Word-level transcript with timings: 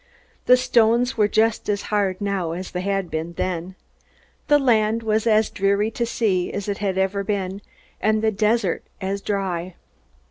The 0.47 0.57
stones 0.57 1.15
were 1.15 1.27
just 1.27 1.69
as 1.69 1.83
hard 1.93 2.19
now 2.21 2.53
as 2.53 2.71
they 2.71 2.81
had 2.81 3.11
been 3.11 3.33
then. 3.33 3.75
The 4.47 4.57
land 4.57 5.03
was 5.03 5.27
as 5.27 5.51
dreary 5.51 5.91
to 5.91 6.07
see 6.07 6.51
as 6.51 6.67
it 6.67 6.79
had 6.79 6.97
ever 6.97 7.23
been, 7.23 7.61
and 8.01 8.23
the 8.23 8.31
desert 8.31 8.83
as 8.99 9.21
dry. 9.21 9.75